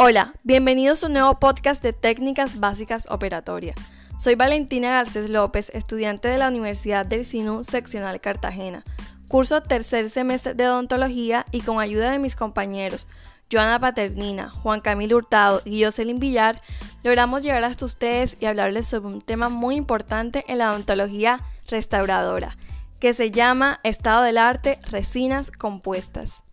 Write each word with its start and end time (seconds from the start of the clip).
Hola, 0.00 0.32
bienvenidos 0.44 1.02
a 1.02 1.08
un 1.08 1.14
nuevo 1.14 1.40
podcast 1.40 1.82
de 1.82 1.92
Técnicas 1.92 2.60
Básicas 2.60 3.08
Operatorias. 3.10 3.74
Soy 4.16 4.36
Valentina 4.36 4.92
Garcés 4.92 5.28
López, 5.28 5.72
estudiante 5.74 6.28
de 6.28 6.38
la 6.38 6.46
Universidad 6.46 7.04
del 7.04 7.26
SINU 7.26 7.64
Seccional 7.64 8.20
Cartagena. 8.20 8.84
Curso 9.26 9.60
tercer 9.60 10.08
semestre 10.08 10.54
de 10.54 10.68
odontología 10.68 11.46
y 11.50 11.62
con 11.62 11.80
ayuda 11.80 12.12
de 12.12 12.20
mis 12.20 12.36
compañeros 12.36 13.08
Joana 13.50 13.80
Paternina, 13.80 14.50
Juan 14.50 14.80
Camilo 14.82 15.16
Hurtado 15.16 15.62
y 15.64 15.82
Jocelyn 15.82 16.20
Villar, 16.20 16.62
logramos 17.02 17.42
llegar 17.42 17.64
hasta 17.64 17.84
ustedes 17.84 18.36
y 18.38 18.46
hablarles 18.46 18.86
sobre 18.86 19.12
un 19.12 19.20
tema 19.20 19.48
muy 19.48 19.74
importante 19.74 20.44
en 20.46 20.58
la 20.58 20.70
odontología 20.70 21.40
restauradora, 21.66 22.56
que 23.00 23.14
se 23.14 23.32
llama 23.32 23.80
Estado 23.82 24.22
del 24.22 24.38
Arte, 24.38 24.78
Resinas 24.88 25.50
Compuestas. 25.50 26.44